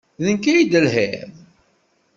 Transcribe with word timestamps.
D 0.23 0.25
nekk 0.31 0.45
ay 0.45 0.61
d-telhiḍ? 0.63 1.21